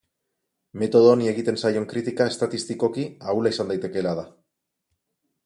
Metodo 0.83 1.11
honi 1.15 1.29
egiten 1.31 1.59
zaion 1.63 1.85
kritika 1.91 2.27
estatistikoki 2.33 3.07
ahula 3.35 3.53
izan 3.57 3.71
daitekeela 3.75 4.17
da. 4.23 4.27